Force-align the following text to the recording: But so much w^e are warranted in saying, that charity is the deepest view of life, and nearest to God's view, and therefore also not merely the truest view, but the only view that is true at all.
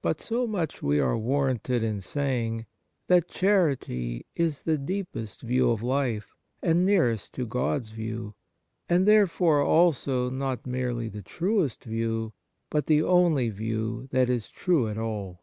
But 0.00 0.18
so 0.18 0.46
much 0.46 0.80
w^e 0.80 0.98
are 1.04 1.18
warranted 1.18 1.82
in 1.82 2.00
saying, 2.00 2.64
that 3.08 3.28
charity 3.28 4.24
is 4.34 4.62
the 4.62 4.78
deepest 4.78 5.42
view 5.42 5.68
of 5.68 5.82
life, 5.82 6.34
and 6.62 6.86
nearest 6.86 7.34
to 7.34 7.44
God's 7.44 7.90
view, 7.90 8.34
and 8.88 9.06
therefore 9.06 9.60
also 9.60 10.30
not 10.30 10.66
merely 10.66 11.10
the 11.10 11.20
truest 11.20 11.84
view, 11.84 12.32
but 12.70 12.86
the 12.86 13.02
only 13.02 13.50
view 13.50 14.08
that 14.10 14.30
is 14.30 14.48
true 14.48 14.88
at 14.88 14.96
all. 14.96 15.42